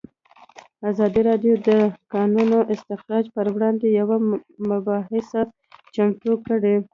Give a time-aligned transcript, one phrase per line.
[0.89, 1.69] ازادي راډیو د د
[2.13, 4.17] کانونو استخراج پر وړاندې یوه
[4.71, 5.41] مباحثه
[5.95, 6.75] چمتو کړې.